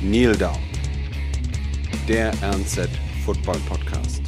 Kneel 0.00 0.36
Down, 0.36 0.58
der 2.08 2.32
RNZ 2.42 2.88
Football 3.24 3.58
Podcast. 3.66 4.22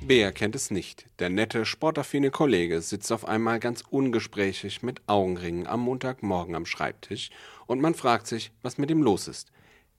Wer 0.00 0.30
kennt 0.32 0.54
es 0.54 0.70
nicht? 0.70 1.06
Der 1.18 1.28
nette, 1.28 1.64
sportaffine 1.64 2.30
Kollege 2.30 2.80
sitzt 2.82 3.10
auf 3.10 3.26
einmal 3.26 3.58
ganz 3.58 3.82
ungesprächig 3.88 4.82
mit 4.82 5.00
Augenringen 5.08 5.66
am 5.66 5.80
Montagmorgen 5.80 6.54
am 6.54 6.66
Schreibtisch 6.66 7.30
und 7.66 7.80
man 7.80 7.94
fragt 7.94 8.28
sich, 8.28 8.52
was 8.62 8.78
mit 8.78 8.90
ihm 8.90 9.02
los 9.02 9.26
ist. 9.26 9.50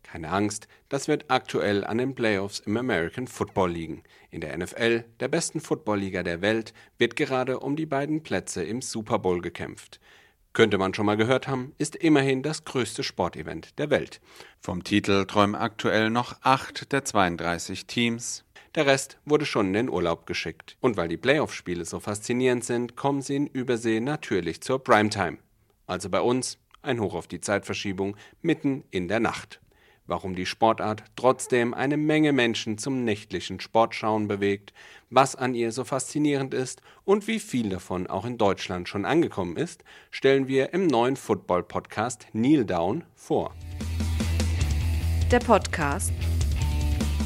Keine 0.04 0.30
Angst, 0.30 0.68
das 0.88 1.08
wird 1.08 1.26
aktuell 1.30 1.84
an 1.84 1.98
den 1.98 2.16
Playoffs 2.16 2.60
im 2.60 2.78
American 2.78 3.28
Football 3.28 3.72
liegen. 3.72 4.04
In 4.32 4.42
der 4.42 4.58
NFL, 4.58 5.06
der 5.20 5.28
besten 5.28 5.60
Footballliga 5.60 6.24
der 6.24 6.42
Welt, 6.42 6.74
wird 6.98 7.16
gerade 7.16 7.60
um 7.60 7.76
die 7.76 7.88
beiden 7.88 8.24
Plätze 8.24 8.64
im 8.64 8.82
Super 8.82 9.20
Bowl 9.20 9.42
gekämpft. 9.42 10.00
Könnte 10.54 10.78
man 10.78 10.94
schon 10.94 11.08
mal 11.08 11.18
gehört 11.18 11.48
haben, 11.48 11.74
ist 11.80 11.96
immerhin 11.96 12.44
das 12.44 12.64
größte 12.64 13.02
Sportevent 13.02 13.80
der 13.80 13.90
Welt. 13.90 14.22
Vom 14.60 14.84
Titel 14.84 15.26
träumen 15.26 15.55
aktuell 15.55 16.12
noch 16.12 16.36
acht 16.41 16.91
der 16.91 17.04
32 17.04 17.88
Teams. 17.88 18.46
Der 18.76 18.86
Rest 18.86 19.18
wurde 19.26 19.48
schon 19.48 19.68
in 19.68 19.74
den 19.74 19.90
Urlaub 19.90 20.27
geschickt. 20.27 20.77
Und 20.80 20.96
weil 20.96 21.08
die 21.08 21.18
Playoff-Spiele 21.18 21.86
so 21.86 22.00
faszinierend 22.00 22.63
sind, 22.63 22.96
kommen 22.96 23.24
sie 23.24 23.36
in 23.36 23.48
Übersee 23.48 24.00
natürlich 24.00 24.62
zur 24.62 24.84
Primetime. 24.84 25.40
Also 25.88 26.12
bei 26.12 26.22
uns 26.22 26.60
ein 26.84 26.99
Hoch 26.99 27.16
auf 27.16 27.26
die 27.26 27.41
Zeitverschiebung 27.41 28.16
mitten 28.44 28.84
in 28.91 29.08
der 29.08 29.20
Nacht 29.20 29.60
warum 30.07 30.35
die 30.35 30.45
Sportart 30.45 31.03
trotzdem 31.16 31.73
eine 31.73 31.98
Menge 31.98 32.34
Menschen 32.34 32.77
zum 32.77 33.03
nächtlichen 33.03 33.59
Sportschauen 33.59 34.27
bewegt, 34.27 34.73
was 35.09 35.35
an 35.35 35.55
ihr 35.55 35.71
so 35.71 35.84
faszinierend 35.84 36.53
ist 36.53 36.81
und 37.05 37.27
wie 37.27 37.39
viel 37.39 37.70
davon 37.70 38.07
auch 38.07 38.26
in 38.26 38.38
Deutschland 38.38 38.89
schon 38.89 39.05
angekommen 39.05 39.57
ist, 39.57 39.84
stellen 40.12 40.48
wir 40.48 40.73
im 40.73 40.88
neuen 40.88 41.16
Football-Podcast 41.16 42.27
Kneel 42.31 42.66
Down 42.66 43.03
vor. 43.16 43.53
Der 45.32 45.40
Podcast. 45.40 46.12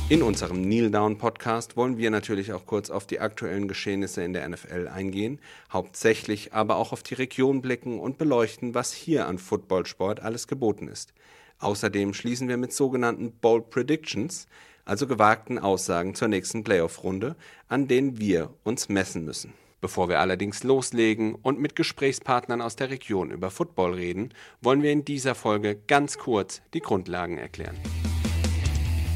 In 0.09 0.23
unserem 0.23 0.63
Kneel 0.63 0.89
Down 0.89 1.17
Podcast 1.17 1.75
wollen 1.75 1.97
wir 1.97 2.09
natürlich 2.09 2.53
auch 2.53 2.65
kurz 2.65 2.89
auf 2.89 3.05
die 3.05 3.19
aktuellen 3.19 3.67
Geschehnisse 3.67 4.23
in 4.23 4.31
der 4.31 4.47
NFL 4.47 4.87
eingehen, 4.87 5.37
hauptsächlich 5.69 6.53
aber 6.53 6.77
auch 6.77 6.93
auf 6.93 7.03
die 7.03 7.15
Region 7.15 7.61
blicken 7.61 7.99
und 7.99 8.17
beleuchten, 8.17 8.73
was 8.73 8.93
hier 8.93 9.27
an 9.27 9.37
Footballsport 9.37 10.21
alles 10.21 10.47
geboten 10.47 10.87
ist. 10.87 11.13
Außerdem 11.59 12.13
schließen 12.13 12.47
wir 12.47 12.55
mit 12.55 12.71
sogenannten 12.71 13.33
Bold 13.33 13.69
Predictions, 13.69 14.47
also 14.85 15.07
gewagten 15.07 15.59
Aussagen 15.59 16.15
zur 16.15 16.29
nächsten 16.29 16.63
Playoff-Runde, 16.63 17.35
an 17.67 17.89
denen 17.89 18.17
wir 18.17 18.51
uns 18.63 18.87
messen 18.87 19.25
müssen. 19.25 19.51
Bevor 19.81 20.07
wir 20.07 20.21
allerdings 20.21 20.63
loslegen 20.63 21.35
und 21.35 21.59
mit 21.59 21.75
Gesprächspartnern 21.75 22.61
aus 22.61 22.77
der 22.77 22.91
Region 22.91 23.29
über 23.29 23.51
Football 23.51 23.95
reden, 23.95 24.33
wollen 24.61 24.83
wir 24.83 24.91
in 24.93 25.03
dieser 25.03 25.35
Folge 25.35 25.75
ganz 25.75 26.17
kurz 26.17 26.61
die 26.73 26.79
Grundlagen 26.79 27.37
erklären. 27.37 27.75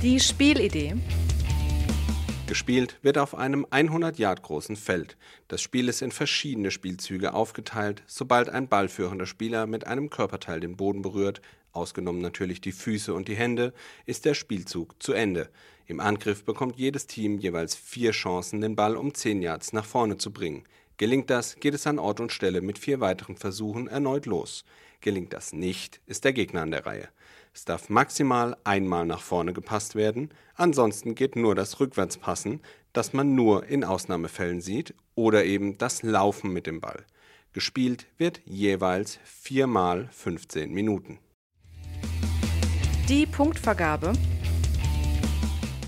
Die 0.01 0.19
Spielidee 0.19 0.95
Gespielt 2.47 2.97
wird 3.03 3.19
auf 3.19 3.35
einem 3.35 3.67
100 3.69 4.17
Yard 4.17 4.41
großen 4.41 4.75
Feld. 4.75 5.15
Das 5.47 5.61
Spiel 5.61 5.87
ist 5.89 6.01
in 6.01 6.11
verschiedene 6.11 6.71
Spielzüge 6.71 7.35
aufgeteilt. 7.35 8.01
Sobald 8.07 8.49
ein 8.49 8.67
ballführender 8.67 9.27
Spieler 9.27 9.67
mit 9.67 9.85
einem 9.85 10.09
Körperteil 10.09 10.59
den 10.59 10.75
Boden 10.75 11.03
berührt, 11.03 11.43
ausgenommen 11.71 12.19
natürlich 12.19 12.61
die 12.61 12.71
Füße 12.71 13.13
und 13.13 13.27
die 13.27 13.35
Hände, 13.35 13.73
ist 14.07 14.25
der 14.25 14.33
Spielzug 14.33 15.01
zu 15.03 15.13
Ende. 15.13 15.51
Im 15.85 15.99
Angriff 15.99 16.43
bekommt 16.45 16.77
jedes 16.77 17.05
Team 17.05 17.37
jeweils 17.37 17.75
vier 17.75 18.09
Chancen, 18.09 18.59
den 18.59 18.75
Ball 18.75 18.97
um 18.97 19.13
10 19.13 19.43
Yards 19.43 19.71
nach 19.71 19.85
vorne 19.85 20.17
zu 20.17 20.33
bringen. 20.33 20.63
Gelingt 20.97 21.29
das, 21.29 21.57
geht 21.57 21.75
es 21.75 21.85
an 21.85 21.99
Ort 21.99 22.19
und 22.19 22.31
Stelle 22.31 22.61
mit 22.61 22.79
vier 22.79 23.01
weiteren 23.01 23.37
Versuchen 23.37 23.87
erneut 23.87 24.25
los. 24.25 24.65
Gelingt 24.99 25.33
das 25.33 25.53
nicht, 25.53 26.01
ist 26.07 26.23
der 26.23 26.33
Gegner 26.33 26.63
an 26.63 26.71
der 26.71 26.87
Reihe. 26.87 27.09
Es 27.53 27.65
darf 27.65 27.89
maximal 27.89 28.55
einmal 28.63 29.05
nach 29.05 29.21
vorne 29.21 29.51
gepasst 29.51 29.95
werden, 29.95 30.29
ansonsten 30.55 31.15
geht 31.15 31.35
nur 31.35 31.53
das 31.53 31.81
Rückwärtspassen, 31.81 32.61
das 32.93 33.11
man 33.11 33.35
nur 33.35 33.65
in 33.65 33.83
Ausnahmefällen 33.83 34.61
sieht, 34.61 34.95
oder 35.15 35.43
eben 35.43 35.77
das 35.77 36.01
Laufen 36.01 36.53
mit 36.53 36.65
dem 36.65 36.79
Ball. 36.79 37.05
Gespielt 37.51 38.07
wird 38.17 38.41
jeweils 38.45 39.19
viermal 39.25 40.07
15 40.13 40.71
Minuten. 40.71 41.19
Die 43.09 43.25
Punktvergabe. 43.25 44.13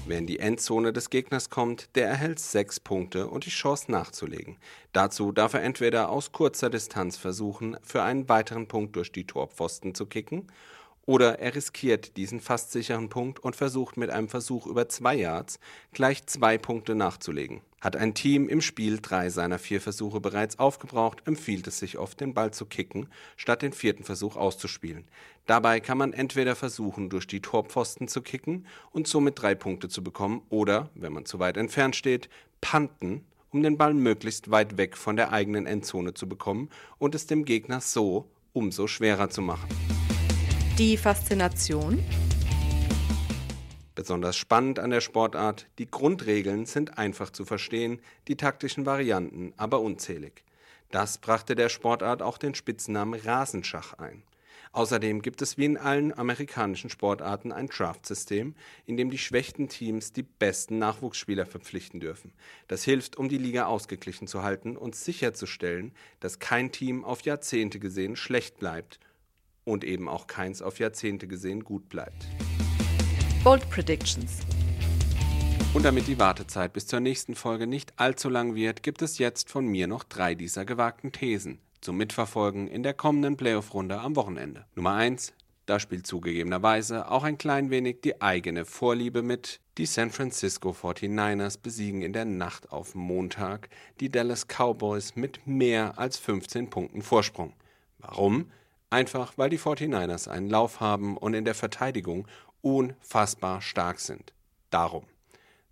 Wer 0.06 0.18
in 0.18 0.28
die 0.28 0.40
Endzone 0.40 0.92
des 0.92 1.10
Gegners 1.10 1.50
kommt, 1.50 1.96
der 1.96 2.10
erhält 2.10 2.40
sechs 2.40 2.82
Punkte 2.82 3.30
und 3.30 3.46
die 3.46 3.52
Chance 3.52 3.90
nachzulegen. 3.90 4.58
Dazu 4.92 5.32
darf 5.32 5.54
er 5.54 5.64
entweder 5.64 6.10
aus 6.10 6.34
kurzer 6.34 6.70
Distanz 6.70 7.16
versuchen, 7.16 7.78
für 7.82 8.04
einen 8.04 8.28
weiteren 8.28 8.68
Punkt 8.68 8.98
durch 8.98 9.14
die 9.14 9.26
Torpfosten 9.26 9.96
zu 9.96 10.06
kicken 10.06 10.48
oder 11.06 11.40
er 11.40 11.56
riskiert 11.56 12.16
diesen 12.18 12.40
fast 12.40 12.72
sicheren 12.72 13.10
Punkt 13.10 13.40
und 13.40 13.56
versucht 13.56 13.98
mit 13.98 14.10
einem 14.10 14.30
Versuch 14.30 14.68
über 14.68 14.88
zwei 14.88 15.16
Yards 15.16 15.60
gleich 15.92 16.26
zwei 16.26 16.58
Punkte 16.58 16.96
nachzulegen. 16.96 17.62
Hat 17.82 17.98
ein 17.98 18.14
Team 18.14 18.48
im 18.48 18.62
Spiel 18.62 19.00
drei 19.02 19.30
seiner 19.30 19.60
vier 19.60 19.82
Versuche 19.82 20.22
bereits 20.22 20.58
aufgebraucht, 20.58 21.28
empfiehlt 21.28 21.68
es 21.68 21.80
sich 21.80 21.98
oft, 21.98 22.22
den 22.22 22.34
Ball 22.34 22.52
zu 22.52 22.66
kicken, 22.66 23.10
statt 23.36 23.62
den 23.62 23.74
vierten 23.74 24.06
Versuch 24.06 24.38
auszuspielen. 24.38 25.04
Dabei 25.46 25.82
kann 25.82 25.98
man 25.98 26.14
entweder 26.14 26.56
versuchen, 26.56 27.10
durch 27.10 27.28
die 27.28 27.42
Torpfosten 27.42 28.08
zu 28.08 28.22
kicken 28.22 28.66
und 28.92 29.08
somit 29.08 29.42
drei 29.42 29.56
Punkte 29.56 29.90
zu 29.90 30.02
bekommen, 30.02 30.44
oder, 30.50 30.90
wenn 30.96 31.12
man 31.12 31.26
zu 31.26 31.40
weit 31.40 31.58
entfernt 31.58 31.98
steht, 31.98 32.30
panten, 32.62 33.26
um 33.52 33.62
den 33.62 33.78
Ball 33.78 33.94
möglichst 33.94 34.50
weit 34.50 34.78
weg 34.78 34.96
von 34.96 35.18
der 35.18 35.34
eigenen 35.34 35.66
Endzone 35.66 36.14
zu 36.14 36.30
bekommen 36.30 36.70
und 36.98 37.14
es 37.14 37.28
dem 37.28 37.44
Gegner 37.44 37.82
so 37.82 38.30
umso 38.54 38.88
schwerer 38.88 39.30
zu 39.30 39.42
machen. 39.42 39.68
Die 40.80 40.98
Faszination. 40.98 42.04
Besonders 43.94 44.36
spannend 44.36 44.80
an 44.80 44.90
der 44.90 45.02
Sportart, 45.02 45.68
die 45.78 45.86
Grundregeln 45.86 46.66
sind 46.66 46.98
einfach 46.98 47.30
zu 47.30 47.46
verstehen, 47.46 48.02
die 48.28 48.38
taktischen 48.38 48.88
Varianten 48.88 49.54
aber 49.56 49.82
unzählig. 49.82 50.44
Das 50.90 51.20
brachte 51.20 51.54
der 51.54 51.70
Sportart 51.70 52.24
auch 52.24 52.40
den 52.40 52.56
Spitznamen 52.56 53.20
Rasenschach 53.20 53.94
ein. 54.00 54.24
Außerdem 54.72 55.22
gibt 55.22 55.44
es 55.44 55.60
wie 55.60 55.66
in 55.66 55.78
allen 55.78 56.12
amerikanischen 56.12 56.90
Sportarten 56.90 57.52
ein 57.52 57.68
Draft-System, 57.68 58.56
in 58.88 58.98
dem 58.98 59.12
die 59.12 59.20
schwächten 59.20 59.70
Teams 59.70 60.12
die 60.12 60.24
besten 60.24 60.80
Nachwuchsspieler 60.80 61.46
verpflichten 61.46 62.00
dürfen. 62.00 62.34
Das 62.68 62.84
hilft, 62.84 63.16
um 63.16 63.30
die 63.30 63.38
Liga 63.38 63.68
ausgeglichen 63.68 64.26
zu 64.26 64.42
halten 64.42 64.76
und 64.76 64.96
sicherzustellen, 64.96 65.92
dass 66.20 66.40
kein 66.40 66.72
Team 66.72 67.06
auf 67.06 67.22
Jahrzehnte 67.22 67.78
gesehen 67.78 68.16
schlecht 68.16 68.58
bleibt 68.58 69.00
und 69.66 69.84
eben 69.84 70.08
auch 70.10 70.28
keins 70.28 70.62
auf 70.62 70.80
Jahrzehnte 70.80 71.28
gesehen 71.28 71.64
gut 71.64 71.90
bleibt. 71.90 72.28
Bold 73.44 73.70
Predictions. 73.70 74.40
Und 75.74 75.86
damit 75.86 76.08
die 76.08 76.20
Wartezeit 76.20 76.74
bis 76.74 76.88
zur 76.88 77.00
nächsten 77.00 77.36
Folge 77.36 77.66
nicht 77.66 77.94
allzu 77.98 78.30
lang 78.30 78.56
wird, 78.56 78.84
gibt 78.84 79.02
es 79.02 79.18
jetzt 79.18 79.50
von 79.50 79.66
mir 79.66 79.88
noch 79.88 80.04
drei 80.04 80.36
dieser 80.36 80.66
gewagten 80.66 81.12
Thesen 81.12 81.60
zum 81.84 81.98
Mitverfolgen 81.98 82.68
in 82.68 82.84
der 82.84 82.94
kommenden 82.94 83.38
Playoff-Runde 83.38 84.00
am 84.00 84.16
Wochenende. 84.16 84.66
Nummer 84.76 84.94
1. 84.94 85.34
Da 85.66 85.80
spielt 85.80 86.06
zugegebenerweise 86.06 87.10
auch 87.10 87.24
ein 87.24 87.38
klein 87.38 87.70
wenig 87.70 88.02
die 88.02 88.22
eigene 88.22 88.66
Vorliebe 88.66 89.22
mit. 89.22 89.60
Die 89.78 89.86
San 89.86 90.12
Francisco 90.12 90.72
49ers 90.72 91.58
besiegen 91.62 92.02
in 92.02 92.14
der 92.14 92.26
Nacht 92.26 92.72
auf 92.72 92.96
Montag 92.96 93.70
die 94.00 94.10
Dallas 94.10 94.48
Cowboys 94.48 95.16
mit 95.16 95.48
mehr 95.48 95.98
als 95.98 96.18
15 96.18 96.70
Punkten 96.70 97.02
Vorsprung. 97.02 97.54
Warum? 98.00 98.52
Einfach 98.94 99.34
weil 99.38 99.50
die 99.50 99.58
49ers 99.58 100.28
einen 100.28 100.52
Lauf 100.52 100.80
haben 100.80 101.18
und 101.18 101.34
in 101.34 101.46
der 101.46 101.56
Verteidigung 101.56 102.28
unfassbar 102.62 103.60
stark 103.60 104.00
sind. 104.00 104.34
Darum. 104.70 105.06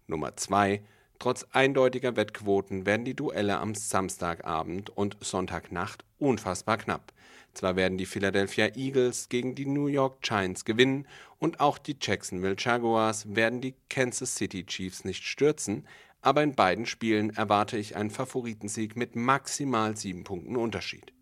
Nummer 0.07 0.35
2. 0.35 0.81
Trotz 1.19 1.45
eindeutiger 1.51 2.15
Wettquoten 2.15 2.87
werden 2.87 3.05
die 3.05 3.13
Duelle 3.13 3.59
am 3.59 3.75
Samstagabend 3.75 4.89
und 4.89 5.17
Sonntagnacht 5.21 6.03
unfassbar 6.17 6.79
knapp. 6.79 7.13
Zwar 7.53 7.75
werden 7.75 7.99
die 7.99 8.07
Philadelphia 8.07 8.75
Eagles 8.75 9.29
gegen 9.29 9.53
die 9.53 9.67
New 9.67 9.85
York 9.85 10.23
Giants 10.23 10.65
gewinnen 10.65 11.07
und 11.37 11.59
auch 11.59 11.77
die 11.77 11.97
Jacksonville 12.01 12.55
Jaguars 12.57 13.35
werden 13.35 13.61
die 13.61 13.75
Kansas 13.87 14.35
City 14.35 14.65
Chiefs 14.65 15.05
nicht 15.05 15.25
stürzen, 15.25 15.85
aber 16.23 16.41
in 16.41 16.55
beiden 16.55 16.87
Spielen 16.87 17.29
erwarte 17.29 17.77
ich 17.77 17.95
einen 17.95 18.09
Favoritensieg 18.09 18.95
mit 18.95 19.15
maximal 19.15 19.95
sieben 19.95 20.23
Punkten 20.23 20.55
Unterschied. 20.55 21.13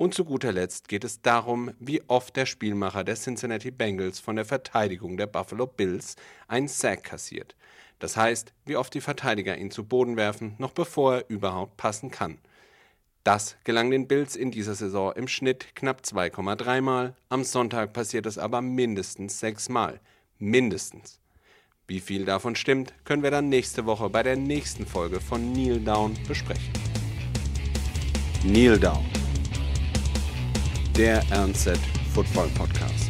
Und 0.00 0.14
zu 0.14 0.24
guter 0.24 0.50
Letzt 0.50 0.88
geht 0.88 1.04
es 1.04 1.20
darum, 1.20 1.72
wie 1.78 2.00
oft 2.08 2.34
der 2.34 2.46
Spielmacher 2.46 3.04
der 3.04 3.16
Cincinnati 3.16 3.70
Bengals 3.70 4.18
von 4.18 4.34
der 4.34 4.46
Verteidigung 4.46 5.18
der 5.18 5.26
Buffalo 5.26 5.66
Bills 5.66 6.16
einen 6.48 6.68
Sack 6.68 7.04
kassiert. 7.04 7.54
Das 7.98 8.16
heißt, 8.16 8.54
wie 8.64 8.76
oft 8.76 8.94
die 8.94 9.02
Verteidiger 9.02 9.58
ihn 9.58 9.70
zu 9.70 9.84
Boden 9.84 10.16
werfen, 10.16 10.54
noch 10.56 10.72
bevor 10.72 11.16
er 11.16 11.28
überhaupt 11.28 11.76
passen 11.76 12.10
kann. 12.10 12.38
Das 13.24 13.58
gelang 13.62 13.90
den 13.90 14.08
Bills 14.08 14.36
in 14.36 14.50
dieser 14.50 14.74
Saison 14.74 15.12
im 15.16 15.28
Schnitt 15.28 15.76
knapp 15.76 16.00
2,3 16.00 16.80
Mal, 16.80 17.14
am 17.28 17.44
Sonntag 17.44 17.92
passiert 17.92 18.24
es 18.24 18.38
aber 18.38 18.62
mindestens 18.62 19.38
6 19.40 19.68
Mal. 19.68 20.00
Mindestens. 20.38 21.20
Wie 21.86 22.00
viel 22.00 22.24
davon 22.24 22.56
stimmt, 22.56 22.94
können 23.04 23.22
wir 23.22 23.30
dann 23.30 23.50
nächste 23.50 23.84
Woche 23.84 24.08
bei 24.08 24.22
der 24.22 24.36
nächsten 24.36 24.86
Folge 24.86 25.20
von 25.20 25.52
Kneel 25.52 25.78
Down 25.78 26.16
besprechen. 26.26 26.72
Kneel 28.40 28.80
Down 28.80 29.09
der 30.96 31.22
RNZ 31.32 31.70
Football 32.12 32.48
Podcast. 32.56 33.09